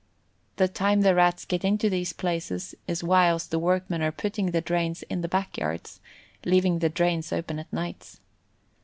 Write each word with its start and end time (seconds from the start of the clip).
The 0.55 0.67
time 0.67 1.01
the 1.01 1.13
Rats 1.13 1.45
get 1.45 1.63
into 1.63 1.87
these 1.87 2.11
places 2.11 2.73
is 2.87 3.03
whilst 3.03 3.51
the 3.51 3.59
workmen 3.59 4.01
are 4.01 4.11
putting 4.11 4.47
the 4.49 4.59
drains 4.59 5.03
in 5.11 5.21
the 5.21 5.27
back 5.27 5.59
yards, 5.59 5.99
leaving 6.43 6.79
the 6.79 6.89
drains 6.89 7.31
open 7.31 7.59
at 7.59 7.71
nights. 7.71 8.19